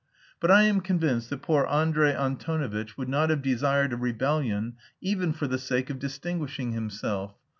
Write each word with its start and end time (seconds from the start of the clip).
But 0.39 0.49
I 0.49 0.63
am 0.63 0.81
convinced 0.81 1.29
that 1.29 1.43
poor 1.43 1.67
Andrey 1.67 2.11
Antonovitch 2.11 2.97
would 2.97 3.07
not 3.07 3.29
have 3.29 3.43
desired 3.43 3.93
a 3.93 3.97
rebellion 3.97 4.73
even 4.99 5.31
for 5.31 5.45
the 5.45 5.59
sake 5.59 5.91
of 5.91 5.99
distinguishing 5.99 6.71
himself. 6.71 7.35